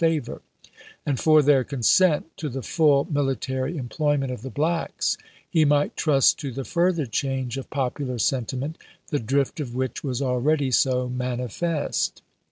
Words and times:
favor; 0.03 0.41
and 1.05 1.19
for 1.19 1.43
their 1.43 1.63
consent 1.63 2.25
to 2.35 2.49
the 2.49 2.63
full 2.63 3.05
military 3.11 3.77
employment 3.77 4.31
of 4.31 4.41
the 4.41 4.49
blacks 4.49 5.15
he 5.47 5.63
might 5.63 5.95
trust 5.95 6.39
to 6.39 6.51
the 6.51 6.65
fur 6.65 6.91
ther 6.91 7.05
change 7.05 7.55
of 7.55 7.69
popular 7.69 8.17
sentiment, 8.17 8.79
the 9.09 9.19
drift 9.19 9.59
of 9.59 9.75
which 9.75 10.03
was 10.03 10.19
already 10.19 10.71
so 10.71 11.07
manifest. 11.07 12.23